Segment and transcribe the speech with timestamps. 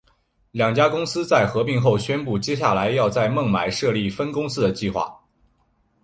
[0.49, 5.15] 两家公司在合并后宣布接下来要在孟买设立分公司的计划。